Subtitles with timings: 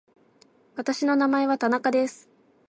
[0.75, 2.27] 私の名前は田中です。